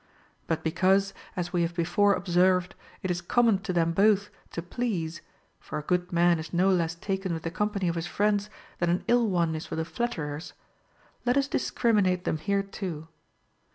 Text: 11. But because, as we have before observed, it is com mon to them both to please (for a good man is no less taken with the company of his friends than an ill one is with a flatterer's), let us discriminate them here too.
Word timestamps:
11. 0.47 0.47
But 0.47 0.63
because, 0.63 1.13
as 1.35 1.53
we 1.53 1.61
have 1.61 1.75
before 1.75 2.15
observed, 2.15 2.73
it 3.03 3.11
is 3.11 3.21
com 3.21 3.45
mon 3.45 3.59
to 3.59 3.71
them 3.71 3.91
both 3.91 4.31
to 4.49 4.63
please 4.63 5.21
(for 5.59 5.77
a 5.77 5.83
good 5.83 6.11
man 6.11 6.39
is 6.39 6.51
no 6.51 6.69
less 6.71 6.95
taken 6.95 7.35
with 7.35 7.43
the 7.43 7.51
company 7.51 7.87
of 7.87 7.93
his 7.93 8.07
friends 8.07 8.49
than 8.79 8.89
an 8.89 9.03
ill 9.07 9.27
one 9.29 9.53
is 9.53 9.69
with 9.69 9.79
a 9.79 9.85
flatterer's), 9.85 10.53
let 11.23 11.37
us 11.37 11.47
discriminate 11.47 12.23
them 12.23 12.39
here 12.39 12.63
too. 12.63 13.09